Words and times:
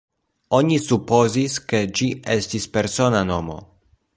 Oni 0.59 0.77
supozis, 0.85 1.57
ke 1.73 1.81
ĝi 1.99 2.09
estis 2.37 2.69
persona 2.79 3.25
nomo. 3.35 3.61